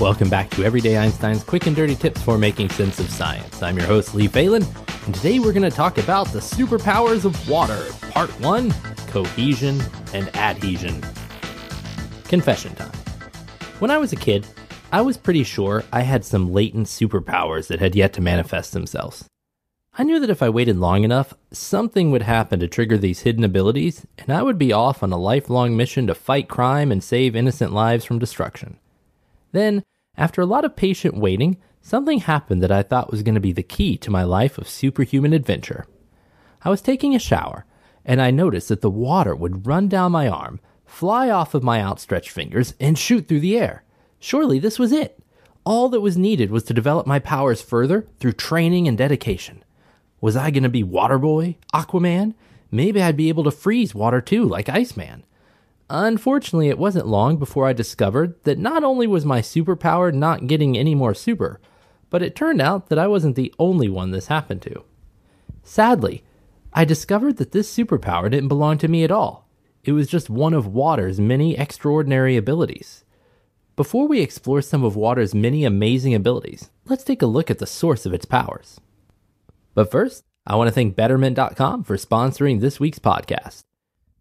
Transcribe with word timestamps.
Welcome 0.00 0.30
back 0.30 0.48
to 0.52 0.64
Everyday 0.64 0.96
Einstein's 0.96 1.44
quick 1.44 1.66
and 1.66 1.76
dirty 1.76 1.94
tips 1.94 2.22
for 2.22 2.38
making 2.38 2.70
sense 2.70 2.98
of 3.00 3.10
science. 3.10 3.62
I'm 3.62 3.76
your 3.76 3.86
host, 3.86 4.14
Lee 4.14 4.28
Falin, 4.28 4.64
and 5.04 5.14
today 5.14 5.38
we're 5.38 5.52
going 5.52 5.62
to 5.62 5.70
talk 5.70 5.98
about 5.98 6.28
the 6.28 6.38
superpowers 6.38 7.26
of 7.26 7.50
water. 7.50 7.84
Part 8.10 8.30
1 8.40 8.72
Cohesion 9.08 9.78
and 10.14 10.34
Adhesion. 10.34 11.02
Confession 12.24 12.74
time. 12.76 12.90
When 13.78 13.90
I 13.90 13.98
was 13.98 14.14
a 14.14 14.16
kid, 14.16 14.46
I 14.90 15.02
was 15.02 15.18
pretty 15.18 15.44
sure 15.44 15.84
I 15.92 16.00
had 16.00 16.24
some 16.24 16.50
latent 16.50 16.86
superpowers 16.86 17.66
that 17.66 17.80
had 17.80 17.94
yet 17.94 18.14
to 18.14 18.22
manifest 18.22 18.72
themselves. 18.72 19.26
I 19.98 20.04
knew 20.04 20.18
that 20.18 20.30
if 20.30 20.42
I 20.42 20.48
waited 20.48 20.78
long 20.78 21.04
enough, 21.04 21.34
something 21.52 22.10
would 22.10 22.22
happen 22.22 22.58
to 22.60 22.68
trigger 22.68 22.96
these 22.96 23.20
hidden 23.20 23.44
abilities, 23.44 24.06
and 24.16 24.30
I 24.30 24.42
would 24.42 24.56
be 24.56 24.72
off 24.72 25.02
on 25.02 25.12
a 25.12 25.18
lifelong 25.18 25.76
mission 25.76 26.06
to 26.06 26.14
fight 26.14 26.48
crime 26.48 26.90
and 26.90 27.04
save 27.04 27.36
innocent 27.36 27.74
lives 27.74 28.06
from 28.06 28.18
destruction. 28.18 28.78
Then, 29.52 29.82
after 30.16 30.40
a 30.40 30.46
lot 30.46 30.64
of 30.64 30.76
patient 30.76 31.16
waiting, 31.16 31.56
something 31.80 32.20
happened 32.20 32.62
that 32.62 32.72
I 32.72 32.82
thought 32.82 33.10
was 33.10 33.22
going 33.22 33.34
to 33.34 33.40
be 33.40 33.52
the 33.52 33.62
key 33.62 33.96
to 33.98 34.10
my 34.10 34.22
life 34.22 34.58
of 34.58 34.68
superhuman 34.68 35.32
adventure. 35.32 35.86
I 36.62 36.70
was 36.70 36.82
taking 36.82 37.14
a 37.14 37.18
shower, 37.18 37.64
and 38.04 38.20
I 38.20 38.30
noticed 38.30 38.68
that 38.68 38.80
the 38.80 38.90
water 38.90 39.34
would 39.34 39.66
run 39.66 39.88
down 39.88 40.12
my 40.12 40.28
arm, 40.28 40.60
fly 40.84 41.30
off 41.30 41.54
of 41.54 41.62
my 41.62 41.80
outstretched 41.80 42.30
fingers, 42.30 42.74
and 42.80 42.98
shoot 42.98 43.28
through 43.28 43.40
the 43.40 43.58
air. 43.58 43.84
Surely 44.18 44.58
this 44.58 44.78
was 44.78 44.92
it. 44.92 45.18
All 45.64 45.88
that 45.90 46.00
was 46.00 46.16
needed 46.16 46.50
was 46.50 46.64
to 46.64 46.74
develop 46.74 47.06
my 47.06 47.18
powers 47.18 47.62
further 47.62 48.06
through 48.18 48.32
training 48.32 48.88
and 48.88 48.98
dedication. 48.98 49.64
Was 50.20 50.36
I 50.36 50.50
going 50.50 50.64
to 50.64 50.68
be 50.68 50.84
Waterboy? 50.84 51.56
Aquaman? 51.72 52.34
Maybe 52.70 53.02
I'd 53.02 53.16
be 53.16 53.28
able 53.28 53.44
to 53.44 53.50
freeze 53.50 53.94
water 53.94 54.20
too, 54.20 54.44
like 54.44 54.68
Iceman. 54.68 55.24
Unfortunately, 55.92 56.68
it 56.68 56.78
wasn't 56.78 57.08
long 57.08 57.36
before 57.36 57.66
I 57.66 57.72
discovered 57.72 58.40
that 58.44 58.58
not 58.58 58.84
only 58.84 59.08
was 59.08 59.24
my 59.24 59.40
superpower 59.40 60.14
not 60.14 60.46
getting 60.46 60.78
any 60.78 60.94
more 60.94 61.14
super, 61.14 61.60
but 62.10 62.22
it 62.22 62.36
turned 62.36 62.60
out 62.60 62.88
that 62.88 62.98
I 62.98 63.08
wasn't 63.08 63.34
the 63.34 63.52
only 63.58 63.88
one 63.88 64.12
this 64.12 64.28
happened 64.28 64.62
to. 64.62 64.84
Sadly, 65.64 66.22
I 66.72 66.84
discovered 66.84 67.38
that 67.38 67.50
this 67.50 67.76
superpower 67.76 68.30
didn't 68.30 68.46
belong 68.46 68.78
to 68.78 68.88
me 68.88 69.02
at 69.02 69.10
all. 69.10 69.48
It 69.82 69.90
was 69.90 70.06
just 70.06 70.30
one 70.30 70.54
of 70.54 70.68
water's 70.68 71.18
many 71.18 71.58
extraordinary 71.58 72.36
abilities. 72.36 73.04
Before 73.74 74.06
we 74.06 74.20
explore 74.20 74.62
some 74.62 74.84
of 74.84 74.94
water's 74.94 75.34
many 75.34 75.64
amazing 75.64 76.14
abilities, 76.14 76.70
let's 76.84 77.02
take 77.02 77.20
a 77.20 77.26
look 77.26 77.50
at 77.50 77.58
the 77.58 77.66
source 77.66 78.06
of 78.06 78.14
its 78.14 78.26
powers. 78.26 78.80
But 79.74 79.90
first, 79.90 80.22
I 80.46 80.54
want 80.54 80.68
to 80.68 80.72
thank 80.72 80.94
Betterment.com 80.94 81.82
for 81.82 81.96
sponsoring 81.96 82.60
this 82.60 82.78
week's 82.78 83.00
podcast. 83.00 83.62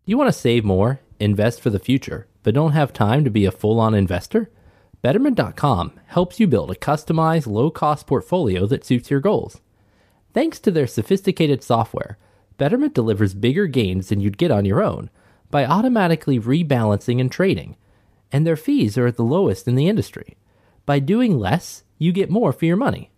Do 0.05 0.11
you 0.11 0.17
want 0.17 0.29
to 0.29 0.39
save 0.39 0.65
more, 0.65 1.01
invest 1.19 1.61
for 1.61 1.69
the 1.69 1.79
future, 1.79 2.27
but 2.43 2.53
don't 2.53 2.71
have 2.71 2.93
time 2.93 3.23
to 3.23 3.29
be 3.29 3.45
a 3.45 3.51
full 3.51 3.79
on 3.79 3.93
investor? 3.93 4.49
Betterment.com 5.01 5.93
helps 6.07 6.39
you 6.39 6.47
build 6.47 6.71
a 6.71 6.75
customized, 6.75 7.47
low 7.47 7.71
cost 7.71 8.07
portfolio 8.07 8.65
that 8.67 8.85
suits 8.85 9.09
your 9.09 9.19
goals. 9.19 9.61
Thanks 10.33 10.59
to 10.59 10.71
their 10.71 10.87
sophisticated 10.87 11.63
software, 11.63 12.17
Betterment 12.57 12.93
delivers 12.93 13.33
bigger 13.33 13.67
gains 13.67 14.09
than 14.09 14.19
you'd 14.19 14.37
get 14.37 14.51
on 14.51 14.65
your 14.65 14.83
own 14.83 15.09
by 15.49 15.65
automatically 15.65 16.39
rebalancing 16.39 17.19
and 17.19 17.31
trading, 17.31 17.77
and 18.31 18.45
their 18.45 18.57
fees 18.57 18.97
are 18.97 19.07
at 19.07 19.15
the 19.15 19.23
lowest 19.23 19.67
in 19.67 19.75
the 19.75 19.87
industry. 19.87 20.37
By 20.85 20.99
doing 20.99 21.39
less, 21.39 21.83
you 21.97 22.11
get 22.11 22.29
more 22.29 22.51
for 22.51 22.65
your 22.65 22.77
money. 22.77 23.11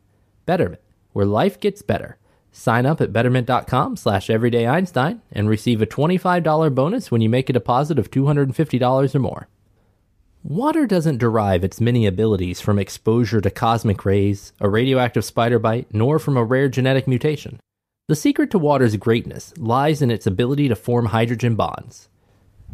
Betterment, 0.45 0.81
where 1.13 1.25
life 1.25 1.59
gets 1.59 1.81
better. 1.81 2.17
Sign 2.51 2.85
up 2.85 2.99
at 2.99 3.13
betterment.com 3.13 3.95
slash 3.95 4.27
everydayeinstein 4.27 5.21
and 5.31 5.47
receive 5.47 5.81
a 5.81 5.87
$25 5.87 6.75
bonus 6.75 7.09
when 7.09 7.21
you 7.21 7.29
make 7.29 7.49
a 7.49 7.53
deposit 7.53 7.97
of 7.97 8.11
$250 8.11 9.15
or 9.15 9.19
more. 9.19 9.47
Water 10.43 10.85
doesn't 10.87 11.19
derive 11.19 11.63
its 11.63 11.79
many 11.79 12.05
abilities 12.05 12.59
from 12.59 12.79
exposure 12.79 13.41
to 13.41 13.51
cosmic 13.51 14.03
rays, 14.05 14.53
a 14.59 14.67
radioactive 14.67 15.23
spider 15.23 15.59
bite, 15.59 15.93
nor 15.93 16.19
from 16.19 16.35
a 16.35 16.43
rare 16.43 16.67
genetic 16.67 17.07
mutation. 17.07 17.59
The 18.07 18.15
secret 18.15 18.51
to 18.51 18.57
water's 18.57 18.97
greatness 18.97 19.53
lies 19.57 20.01
in 20.01 20.11
its 20.11 20.27
ability 20.27 20.67
to 20.67 20.75
form 20.75 21.05
hydrogen 21.05 21.55
bonds. 21.55 22.09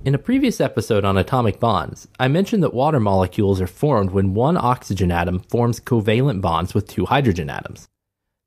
In 0.06 0.16
a 0.16 0.20
previous 0.20 0.62
episode 0.62 1.04
on 1.04 1.18
atomic 1.18 1.59
bonds, 1.59 2.08
I 2.20 2.30
mentioned 2.30 2.64
that 2.64 2.74
water 2.74 3.00
molecules 3.00 3.59
are 3.59 3.68
formed 3.68 4.12
when 4.12 4.34
one 4.34 4.56
oxygen 4.58 5.12
atom 5.12 5.40
forms 5.40 5.80
covalent 5.80 6.42
bonds 6.42 6.74
with 6.74 6.88
two 6.88 7.06
hydrogen 7.06 7.50
atoms. 7.50 7.86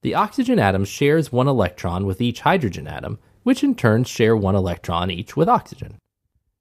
The 0.02 0.14
oxygen 0.14 0.58
atom 0.58 0.86
shares 0.86 1.30
one 1.30 1.46
electron 1.46 2.06
with 2.06 2.22
each 2.22 2.40
hydrogen 2.40 2.86
atom, 2.86 3.18
which 3.42 3.62
in 3.62 3.74
turn 3.74 4.04
share 4.04 4.34
one 4.34 4.54
electron 4.54 5.10
each 5.10 5.36
with 5.36 5.48
oxygen. 5.48 5.98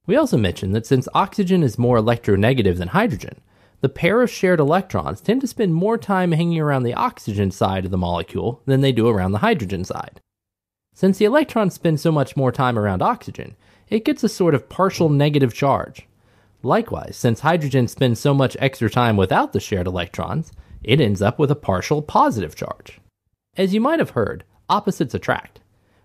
We 0.05 0.17
also 0.17 0.37
mentioned 0.37 0.75
that 0.75 0.85
since 0.85 1.07
oxygen 1.13 1.63
is 1.63 1.77
more 1.77 1.97
electronegative 1.97 2.77
than 2.77 2.89
hydrogen, 2.89 3.39
the 3.79 3.87
pair 3.87 4.21
of 4.21 4.29
shared 4.29 4.59
electrons 4.59 5.21
tend 5.21 5.39
to 5.39 5.47
spend 5.47 5.73
more 5.73 5.97
time 5.97 6.33
hanging 6.33 6.59
around 6.59 6.83
the 6.83 6.93
oxygen 6.93 7.49
side 7.49 7.85
of 7.85 7.91
the 7.91 7.97
molecule 7.97 8.61
than 8.65 8.81
they 8.81 8.91
do 8.91 9.07
around 9.07 9.31
the 9.31 9.37
hydrogen 9.37 9.85
side. 9.85 10.19
Since 10.93 11.17
the 11.17 11.25
electrons 11.25 11.75
spend 11.75 12.01
so 12.01 12.11
much 12.11 12.35
more 12.35 12.51
time 12.51 12.77
around 12.77 13.01
oxygen, 13.01 13.55
it 13.87 14.03
gets 14.03 14.21
a 14.21 14.27
sort 14.27 14.53
of 14.53 14.67
partial 14.67 15.07
negative 15.07 15.53
charge. 15.53 16.05
Likewise, 16.61 17.15
since 17.15 17.39
hydrogen 17.39 17.87
spends 17.87 18.19
so 18.19 18.33
much 18.33 18.57
extra 18.59 18.89
time 18.89 19.15
without 19.15 19.53
the 19.53 19.61
shared 19.61 19.87
electrons, 19.87 20.51
it 20.83 20.99
ends 20.99 21.21
up 21.21 21.39
with 21.39 21.49
a 21.49 21.55
partial 21.55 22.01
positive 22.01 22.53
charge. 22.53 22.99
As 23.59 23.73
you 23.73 23.81
might 23.81 23.99
have 23.99 24.11
heard, 24.11 24.45
opposites 24.69 25.13
attract. 25.13 25.59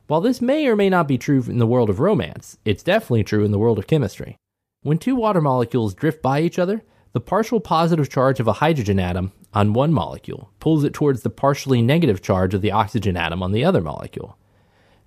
While 0.09 0.21
this 0.21 0.41
may 0.41 0.67
or 0.67 0.75
may 0.75 0.91
not 0.91 1.07
be 1.07 1.17
true 1.17 1.45
in 1.47 1.59
the 1.59 1.69
world 1.69 1.89
of 1.89 2.01
romance, 2.01 2.59
it's 2.65 2.83
definitely 2.83 3.23
true 3.23 3.45
in 3.45 3.53
the 3.53 3.61
world 3.61 3.79
of 3.79 3.87
chemistry. 3.87 4.37
When 4.83 4.99
two 4.99 5.15
water 5.15 5.41
molecules 5.41 5.95
drift 5.95 6.21
by 6.21 6.41
each 6.41 6.59
other, 6.59 6.83
the 7.13 7.21
partial 7.21 7.61
positive 7.61 8.11
charge 8.11 8.41
of 8.41 8.49
a 8.49 8.55
hydrogen 8.55 8.99
atom 8.99 9.31
on 9.53 9.73
one 9.73 9.93
molecule 9.93 10.51
pulls 10.59 10.83
it 10.83 10.93
towards 10.93 11.23
the 11.23 11.31
partially 11.31 11.81
negative 11.81 12.21
charge 12.21 12.55
of 12.55 12.61
the 12.61 12.73
oxygen 12.73 13.17
atom 13.17 13.41
on 13.41 13.53
the 13.53 13.65
other 13.65 13.81
molecule. 13.81 14.37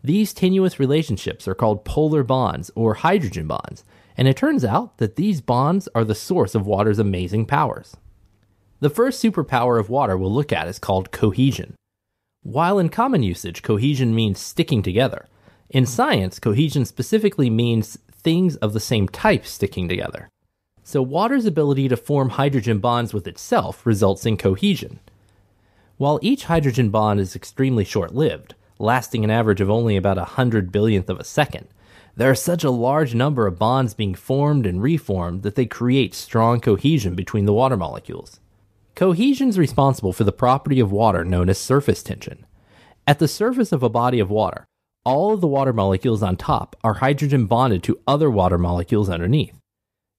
These 0.01 0.33
tenuous 0.33 0.79
relationships 0.79 1.49
are 1.49 1.53
called 1.53 1.83
polar 1.83 2.23
bonds 2.23 2.71
or 2.75 2.93
hydrogen 2.93 3.47
bonds, 3.47 3.83
and 4.15 4.25
it 4.25 4.37
turns 4.37 4.63
out 4.63 4.99
that 4.99 5.17
these 5.17 5.41
bonds 5.41 5.89
are 5.93 6.05
the 6.05 6.15
source 6.15 6.55
of 6.55 6.65
water's 6.65 6.97
amazing 6.97 7.45
powers. 7.45 7.97
The 8.79 8.89
first 8.89 9.21
superpower 9.21 9.77
of 9.79 9.89
water 9.89 10.17
we'll 10.17 10.33
look 10.33 10.53
at 10.53 10.69
is 10.69 10.79
called 10.79 11.11
cohesion. 11.11 11.75
While 12.47 12.79
in 12.79 12.87
common 12.87 13.23
usage, 13.23 13.61
cohesion 13.61 14.15
means 14.15 14.39
sticking 14.39 14.81
together, 14.81 15.25
in 15.69 15.85
science, 15.85 16.39
cohesion 16.39 16.85
specifically 16.85 17.49
means 17.49 17.97
things 18.09 18.55
of 18.55 18.71
the 18.71 18.79
same 18.79 19.09
type 19.09 19.45
sticking 19.45 19.89
together. 19.89 20.29
So, 20.81 21.01
water's 21.01 21.45
ability 21.45 21.89
to 21.89 21.97
form 21.97 22.29
hydrogen 22.29 22.79
bonds 22.79 23.13
with 23.13 23.27
itself 23.27 23.85
results 23.85 24.25
in 24.25 24.37
cohesion. 24.37 25.01
While 25.97 26.19
each 26.21 26.45
hydrogen 26.45 26.89
bond 26.89 27.19
is 27.19 27.35
extremely 27.35 27.83
short 27.83 28.15
lived, 28.15 28.55
lasting 28.79 29.25
an 29.25 29.29
average 29.29 29.59
of 29.59 29.69
only 29.69 29.97
about 29.97 30.17
a 30.17 30.23
hundred 30.23 30.71
billionth 30.71 31.09
of 31.09 31.19
a 31.19 31.25
second, 31.25 31.67
there 32.15 32.31
are 32.31 32.33
such 32.33 32.63
a 32.63 32.71
large 32.71 33.13
number 33.13 33.45
of 33.45 33.59
bonds 33.59 33.93
being 33.93 34.15
formed 34.15 34.65
and 34.65 34.81
reformed 34.81 35.43
that 35.43 35.55
they 35.55 35.65
create 35.65 36.13
strong 36.13 36.61
cohesion 36.61 37.13
between 37.13 37.43
the 37.43 37.51
water 37.51 37.75
molecules. 37.75 38.39
Cohesion 38.97 39.49
is 39.49 39.59
responsible 39.59 40.11
for 40.11 40.23
the 40.23 40.31
property 40.31 40.79
of 40.79 40.91
water 40.91 41.23
known 41.23 41.49
as 41.49 41.59
surface 41.59 42.01
tension. 42.01 42.47
At 43.05 43.19
the 43.19 43.27
surface 43.27 43.71
of 43.71 43.83
a 43.83 43.89
body 43.89 44.19
of 44.19 44.31
water, 44.31 44.65
all 45.05 45.35
of 45.35 45.39
the 45.39 45.45
water 45.45 45.71
molecules 45.71 46.23
on 46.23 46.35
top 46.35 46.75
are 46.83 46.95
hydrogen 46.95 47.45
bonded 47.45 47.83
to 47.83 47.99
other 48.07 48.31
water 48.31 48.57
molecules 48.57 49.07
underneath. 49.07 49.55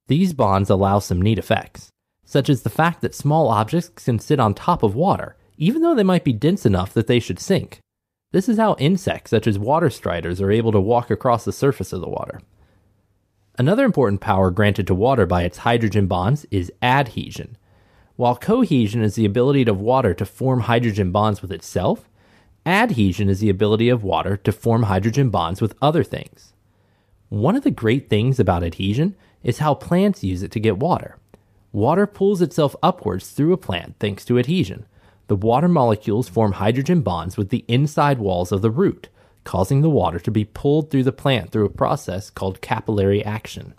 These 0.06 0.32
bonds 0.32 0.70
allow 0.70 1.00
some 1.00 1.20
neat 1.20 1.40
effects, 1.40 1.88
such 2.25 2.48
as 2.48 2.62
the 2.62 2.70
fact 2.70 3.00
that 3.00 3.16
small 3.16 3.48
objects 3.48 3.88
can 4.04 4.20
sit 4.20 4.38
on 4.38 4.54
top 4.54 4.84
of 4.84 4.94
water, 4.94 5.36
even 5.56 5.82
though 5.82 5.96
they 5.96 6.04
might 6.04 6.22
be 6.22 6.32
dense 6.32 6.64
enough 6.64 6.94
that 6.94 7.08
they 7.08 7.19
should 7.19 7.40
sink. 7.40 7.81
This 8.31 8.48
is 8.48 8.58
how 8.58 8.76
insects 8.78 9.32
such 9.32 9.48
as 9.48 9.58
water 9.58 9.90
striders 9.90 10.40
are 10.40 10.52
able 10.52 10.70
to 10.70 10.81
walk 10.81 11.10
across 11.10 11.44
the 11.44 11.50
surface 11.50 11.92
of 11.92 12.00
the 12.00 12.08
water. 12.08 12.40
Another 13.58 13.84
important 13.84 14.20
power 14.20 14.52
granted 14.52 14.86
to 14.86 14.94
water 14.94 15.26
by 15.26 15.42
its 15.42 15.58
hydrogen 15.58 16.06
bonds 16.06 16.46
is 16.52 16.70
adhesion. 16.81 17.56
While 18.19 18.35
cohesion 18.35 19.00
is 19.00 19.15
the 19.15 19.25
ability 19.25 19.62
of 19.69 19.81
water 19.81 20.12
to 20.12 20.26
form 20.26 20.62
hydrogen 20.62 21.12
bonds 21.12 21.41
with 21.41 21.53
itself, 21.53 22.09
Adhesion 22.67 23.29
is 23.29 23.38
the 23.38 23.49
ability 23.49 23.88
of 23.88 24.03
water 24.03 24.37
to 24.38 24.50
form 24.50 24.82
hydrogen 24.82 25.31
bonds 25.31 25.61
with 25.61 25.76
other 25.81 26.03
things. 26.03 26.53
One 27.29 27.55
of 27.55 27.62
the 27.62 27.70
great 27.70 28.11
things 28.11 28.41
about 28.41 28.65
adhesion 28.65 29.15
is 29.44 29.59
how 29.59 29.75
plants 29.75 30.25
use 30.25 30.43
it 30.43 30.50
to 30.50 30.59
get 30.59 30.79
water. 30.79 31.17
Water 31.70 32.09
pulls 32.09 32.43
itself 32.43 32.75
upwards 32.82 33.31
through 33.31 33.53
a 33.53 33.56
plant 33.56 33.94
thanks 34.00 34.25
to 34.25 34.37
adhesion. 34.41 34.87
The 35.29 35.37
water 35.37 35.69
molecules 35.69 36.29
form 36.29 36.55
hydrogen 36.55 37.03
bonds 37.03 37.37
with 37.37 37.50
the 37.50 37.65
inside 37.69 38.19
walls 38.19 38.50
of 38.50 38.62
the 38.62 38.70
root, 38.73 39.11
causing 39.44 39.81
the 39.81 39.88
water 39.88 40.19
to 40.19 40.31
be 40.32 40.44
pulled 40.44 40.91
through 40.91 41.05
the 41.05 41.12
plant 41.12 41.53
through 41.53 41.67
a 41.67 41.70
process 41.70 42.31
called 42.31 42.62
capillary 42.62 43.25
action. 43.25 43.75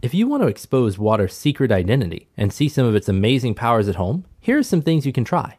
If 0.00 0.14
you 0.14 0.28
want 0.28 0.44
to 0.44 0.48
expose 0.48 0.96
water's 0.96 1.34
secret 1.34 1.72
identity 1.72 2.28
and 2.36 2.52
see 2.52 2.68
some 2.68 2.86
of 2.86 2.94
its 2.94 3.08
amazing 3.08 3.56
powers 3.56 3.88
at 3.88 3.96
home, 3.96 4.26
here 4.38 4.56
are 4.56 4.62
some 4.62 4.80
things 4.80 5.04
you 5.04 5.12
can 5.12 5.24
try. 5.24 5.58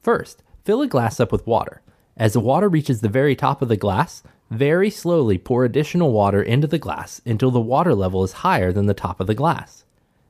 First, 0.00 0.42
fill 0.64 0.82
a 0.82 0.88
glass 0.88 1.20
up 1.20 1.30
with 1.30 1.46
water. 1.46 1.80
As 2.16 2.32
the 2.32 2.40
water 2.40 2.68
reaches 2.68 3.00
the 3.00 3.08
very 3.08 3.36
top 3.36 3.62
of 3.62 3.68
the 3.68 3.76
glass, 3.76 4.24
very 4.50 4.90
slowly 4.90 5.38
pour 5.38 5.64
additional 5.64 6.10
water 6.10 6.42
into 6.42 6.66
the 6.66 6.78
glass 6.78 7.20
until 7.24 7.52
the 7.52 7.60
water 7.60 7.94
level 7.94 8.24
is 8.24 8.32
higher 8.32 8.72
than 8.72 8.86
the 8.86 8.94
top 8.94 9.20
of 9.20 9.28
the 9.28 9.34
glass. 9.34 9.84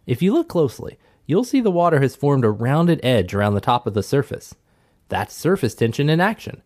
If 0.06 0.20
you 0.20 0.34
look 0.34 0.48
closely, 0.48 0.98
you'll 1.24 1.42
see 1.42 1.62
the 1.62 1.70
water 1.70 2.00
has 2.00 2.14
formed 2.14 2.44
a 2.44 2.50
rounded 2.50 3.00
edge 3.02 3.32
around 3.32 3.54
the 3.54 3.62
top 3.62 3.86
of 3.86 3.94
the 3.94 4.02
surface. 4.02 4.54
That's 5.08 5.34
surface 5.34 5.74
tension 5.74 6.10
in 6.10 6.20
action. 6.20 6.60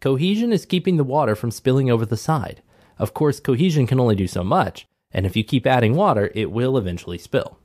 Cohesion 0.00 0.52
is 0.52 0.66
keeping 0.66 0.96
the 0.96 1.04
water 1.04 1.36
from 1.36 1.52
spilling 1.52 1.88
over 1.88 2.04
the 2.04 2.16
side. 2.16 2.62
Of 2.98 3.14
course, 3.14 3.38
cohesion 3.38 3.86
can 3.86 4.00
only 4.00 4.16
do 4.16 4.26
so 4.26 4.42
much, 4.42 4.88
and 5.12 5.26
if 5.26 5.36
you 5.36 5.44
keep 5.44 5.66
adding 5.66 5.94
water, 5.94 6.30
it 6.34 6.50
will 6.50 6.76
eventually 6.76 7.18
spill. 7.18 7.58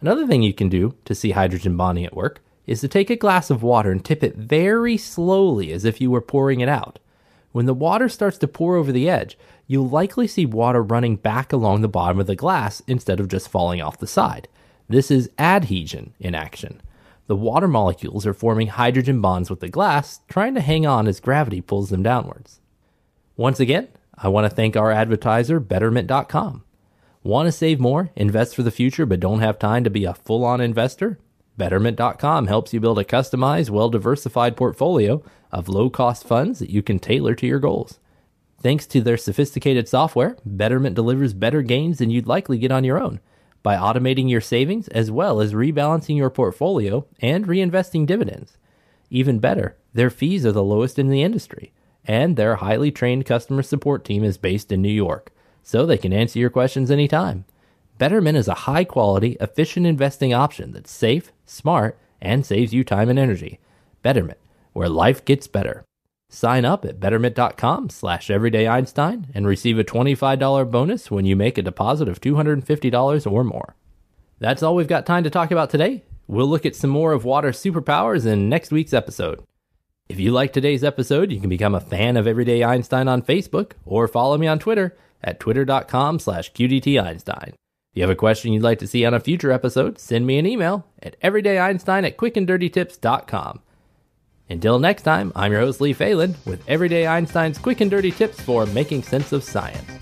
Another 0.00 0.26
thing 0.26 0.42
you 0.42 0.52
can 0.52 0.68
do 0.68 0.94
to 1.04 1.14
see 1.14 1.30
hydrogen 1.30 1.76
bonding 1.76 2.04
at 2.04 2.16
work 2.16 2.42
is 2.66 2.80
to 2.80 2.88
take 2.88 3.10
a 3.10 3.16
glass 3.16 3.50
of 3.50 3.62
water 3.62 3.90
and 3.90 4.04
tip 4.04 4.22
it 4.22 4.36
very 4.36 4.96
slowly 4.96 5.72
as 5.72 5.84
if 5.84 6.00
you 6.00 6.10
were 6.10 6.20
pouring 6.20 6.60
it 6.60 6.68
out. 6.68 6.98
When 7.52 7.66
the 7.66 7.74
water 7.74 8.08
starts 8.08 8.38
to 8.38 8.48
pour 8.48 8.74
over 8.74 8.90
the 8.90 9.08
edge, 9.08 9.38
you'll 9.66 9.88
likely 9.88 10.26
see 10.26 10.44
water 10.44 10.82
running 10.82 11.16
back 11.16 11.52
along 11.52 11.80
the 11.80 11.88
bottom 11.88 12.18
of 12.18 12.26
the 12.26 12.34
glass 12.34 12.82
instead 12.86 13.20
of 13.20 13.28
just 13.28 13.48
falling 13.48 13.80
off 13.80 13.98
the 13.98 14.06
side. 14.06 14.48
This 14.88 15.10
is 15.10 15.30
adhesion 15.38 16.14
in 16.18 16.34
action. 16.34 16.82
The 17.26 17.36
water 17.36 17.68
molecules 17.68 18.26
are 18.26 18.34
forming 18.34 18.66
hydrogen 18.66 19.20
bonds 19.20 19.48
with 19.48 19.60
the 19.60 19.68
glass, 19.68 20.20
trying 20.28 20.54
to 20.54 20.60
hang 20.60 20.84
on 20.84 21.06
as 21.06 21.20
gravity 21.20 21.60
pulls 21.60 21.90
them 21.90 22.02
downwards. 22.02 22.60
Once 23.36 23.60
again, 23.60 23.88
I 24.16 24.28
want 24.28 24.48
to 24.48 24.54
thank 24.54 24.76
our 24.76 24.90
advertiser, 24.90 25.58
Betterment.com. 25.60 26.63
Want 27.24 27.46
to 27.46 27.52
save 27.52 27.80
more, 27.80 28.10
invest 28.16 28.54
for 28.54 28.62
the 28.62 28.70
future, 28.70 29.06
but 29.06 29.18
don't 29.18 29.40
have 29.40 29.58
time 29.58 29.82
to 29.84 29.90
be 29.90 30.04
a 30.04 30.12
full 30.12 30.44
on 30.44 30.60
investor? 30.60 31.18
Betterment.com 31.56 32.48
helps 32.48 32.74
you 32.74 32.80
build 32.80 32.98
a 32.98 33.04
customized, 33.04 33.70
well 33.70 33.88
diversified 33.88 34.58
portfolio 34.58 35.22
of 35.50 35.70
low 35.70 35.88
cost 35.88 36.26
funds 36.26 36.58
that 36.58 36.68
you 36.68 36.82
can 36.82 36.98
tailor 36.98 37.34
to 37.36 37.46
your 37.46 37.60
goals. 37.60 37.98
Thanks 38.60 38.86
to 38.88 39.00
their 39.00 39.16
sophisticated 39.16 39.88
software, 39.88 40.36
Betterment 40.44 40.94
delivers 40.94 41.32
better 41.32 41.62
gains 41.62 41.96
than 41.96 42.10
you'd 42.10 42.26
likely 42.26 42.58
get 42.58 42.70
on 42.70 42.84
your 42.84 43.02
own 43.02 43.20
by 43.62 43.74
automating 43.74 44.28
your 44.28 44.42
savings 44.42 44.88
as 44.88 45.10
well 45.10 45.40
as 45.40 45.54
rebalancing 45.54 46.18
your 46.18 46.28
portfolio 46.28 47.06
and 47.20 47.46
reinvesting 47.46 48.04
dividends. 48.04 48.58
Even 49.08 49.38
better, 49.38 49.78
their 49.94 50.10
fees 50.10 50.44
are 50.44 50.52
the 50.52 50.62
lowest 50.62 50.98
in 50.98 51.08
the 51.08 51.22
industry, 51.22 51.72
and 52.04 52.36
their 52.36 52.56
highly 52.56 52.92
trained 52.92 53.24
customer 53.24 53.62
support 53.62 54.04
team 54.04 54.22
is 54.22 54.36
based 54.36 54.70
in 54.70 54.82
New 54.82 54.90
York, 54.90 55.30
so 55.64 55.84
they 55.84 55.98
can 55.98 56.12
answer 56.12 56.38
your 56.38 56.50
questions 56.50 56.90
anytime. 56.90 57.44
Betterment 57.98 58.36
is 58.36 58.46
a 58.46 58.54
high 58.54 58.84
quality, 58.84 59.36
efficient 59.40 59.86
investing 59.86 60.32
option 60.32 60.72
that's 60.72 60.90
safe, 60.90 61.32
smart, 61.46 61.98
and 62.20 62.44
saves 62.44 62.72
you 62.72 62.84
time 62.84 63.08
and 63.08 63.18
energy. 63.18 63.58
Betterment, 64.02 64.38
where 64.72 64.88
life 64.88 65.24
gets 65.24 65.46
better. 65.46 65.84
Sign 66.28 66.64
up 66.64 66.84
at 66.84 67.00
betterment.com 67.00 67.90
slash 67.90 68.28
everydayeinstein 68.28 69.26
and 69.34 69.46
receive 69.46 69.78
a 69.78 69.84
$25 69.84 70.70
bonus 70.70 71.10
when 71.10 71.24
you 71.24 71.36
make 71.36 71.56
a 71.56 71.62
deposit 71.62 72.08
of 72.08 72.20
$250 72.20 73.30
or 73.30 73.44
more. 73.44 73.76
That's 74.40 74.62
all 74.62 74.74
we've 74.74 74.88
got 74.88 75.06
time 75.06 75.24
to 75.24 75.30
talk 75.30 75.50
about 75.50 75.70
today. 75.70 76.02
We'll 76.26 76.48
look 76.48 76.66
at 76.66 76.74
some 76.74 76.90
more 76.90 77.12
of 77.12 77.24
water's 77.24 77.62
superpowers 77.62 78.26
in 78.26 78.48
next 78.48 78.72
week's 78.72 78.92
episode. 78.92 79.42
If 80.08 80.18
you 80.18 80.32
like 80.32 80.52
today's 80.52 80.84
episode, 80.84 81.30
you 81.30 81.40
can 81.40 81.48
become 81.48 81.74
a 81.74 81.80
fan 81.80 82.16
of 82.16 82.26
Everyday 82.26 82.64
Einstein 82.64 83.08
on 83.08 83.22
Facebook 83.22 83.72
or 83.86 84.08
follow 84.08 84.36
me 84.36 84.46
on 84.46 84.58
Twitter 84.58 84.96
at 85.24 85.40
twitter.com 85.40 86.20
slash 86.20 86.52
qdteinstein. 86.52 87.48
If 87.48 87.98
you 87.98 88.02
have 88.02 88.10
a 88.10 88.16
question 88.16 88.52
you'd 88.52 88.62
like 88.62 88.78
to 88.80 88.86
see 88.86 89.04
on 89.04 89.14
a 89.14 89.20
future 89.20 89.50
episode, 89.50 89.98
send 89.98 90.26
me 90.26 90.38
an 90.38 90.46
email 90.46 90.86
at 91.02 91.20
everydayeinstein 91.20 92.06
at 92.06 92.16
quickanddirtytips.com. 92.16 93.60
Until 94.50 94.78
next 94.78 95.02
time, 95.02 95.32
I'm 95.34 95.52
your 95.52 95.62
host 95.62 95.80
Lee 95.80 95.94
Falin 95.94 96.36
with 96.44 96.62
Everyday 96.68 97.06
Einstein's 97.06 97.58
quick 97.58 97.80
and 97.80 97.90
dirty 97.90 98.10
tips 98.10 98.40
for 98.40 98.66
making 98.66 99.02
sense 99.02 99.32
of 99.32 99.42
science. 99.42 99.93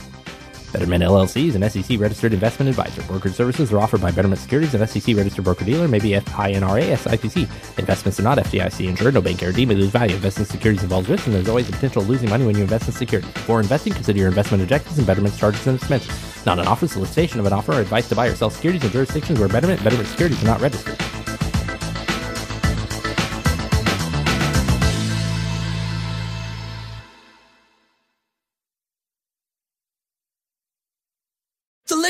Betterment 0.73 1.05
LLC 1.05 1.49
is 1.49 1.55
an 1.55 1.69
SEC 1.69 2.01
registered 2.01 2.33
investment 2.33 2.71
advisor. 2.71 3.03
Brokerage 3.03 3.35
services 3.35 3.71
are 3.73 3.79
offered 3.79 4.01
by 4.01 4.11
Betterment 4.11 4.41
Securities, 4.41 4.73
an 4.75 4.87
SEC 4.87 5.15
registered 5.15 5.45
broker 5.45 5.67
dealer, 5.67 5.87
maybe 5.87 6.11
FINRA, 6.13 6.97
SIPC. 6.97 7.43
Investments 7.79 8.19
are 8.19 8.23
not 8.23 8.39
FDIC 8.39 8.89
insured. 8.89 9.13
No 9.13 9.21
bank 9.21 9.41
guarantee 9.41 9.67
may 9.67 9.75
lose 9.75 9.91
value. 9.91 10.15
Investing 10.17 10.47
securities 10.47 10.83
involves 10.83 11.11
risk, 11.11 11.27
and 11.27 11.35
there's 11.35 11.49
always 11.49 11.67
the 11.67 11.73
potential 11.73 12.01
of 12.01 12.09
losing 12.09 12.31
money 12.31 12.47
when 12.47 12.57
you 12.57 12.63
invest 12.63 12.89
in 12.89 12.95
securities. 12.95 13.31
Before 13.33 13.61
investing, 13.61 13.93
consider 13.93 14.19
your 14.19 14.29
investment 14.29 14.63
objectives 14.63 14.97
and 14.97 15.07
Betterment's 15.07 15.39
charges 15.39 15.67
and 15.67 15.77
expenses. 15.77 16.47
Not 16.47 16.59
an 16.59 16.67
offer, 16.67 16.89
solicitation 16.89 17.39
of 17.39 17.45
an 17.45 17.53
offer, 17.53 17.73
or 17.73 17.81
advice 17.81 18.09
to 18.09 18.15
buy 18.15 18.29
or 18.29 18.35
sell 18.35 18.49
securities 18.49 18.83
in 18.83 18.91
jurisdictions 18.91 19.39
where 19.39 19.49
Betterment, 19.49 19.85
Betterment 19.85 20.09
Securities 20.09 20.43
are 20.43 20.47
not 20.47 20.61
registered. 20.63 20.99